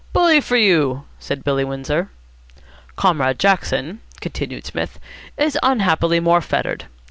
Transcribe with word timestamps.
"Bully 0.13 0.41
for 0.41 0.55
you," 0.57 1.03
said 1.19 1.43
Billy 1.43 1.63
Windsor. 1.63 2.09
"Comrade 2.95 3.37
Jackson," 3.37 4.01
continued 4.19 4.65
Psmith, 4.65 4.99
"is 5.37 5.59
unhappily 5.61 6.19
more 6.19 6.41
fettered. 6.41 6.85